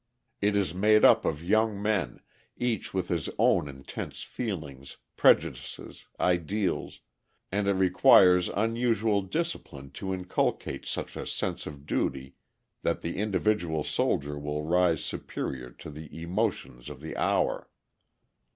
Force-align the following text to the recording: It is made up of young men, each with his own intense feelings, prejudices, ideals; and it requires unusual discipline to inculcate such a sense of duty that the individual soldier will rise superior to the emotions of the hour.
It 0.41 0.55
is 0.55 0.73
made 0.73 1.05
up 1.05 1.25
of 1.25 1.43
young 1.43 1.79
men, 1.79 2.21
each 2.57 2.91
with 2.91 3.09
his 3.09 3.29
own 3.37 3.67
intense 3.67 4.23
feelings, 4.23 4.97
prejudices, 5.15 6.07
ideals; 6.19 7.01
and 7.51 7.67
it 7.67 7.73
requires 7.75 8.49
unusual 8.49 9.21
discipline 9.21 9.91
to 9.91 10.11
inculcate 10.11 10.87
such 10.87 11.15
a 11.15 11.27
sense 11.27 11.67
of 11.67 11.85
duty 11.85 12.33
that 12.81 13.03
the 13.03 13.17
individual 13.17 13.83
soldier 13.83 14.39
will 14.39 14.63
rise 14.63 15.05
superior 15.05 15.69
to 15.69 15.91
the 15.91 16.09
emotions 16.23 16.89
of 16.89 16.99
the 16.99 17.15
hour. 17.15 17.69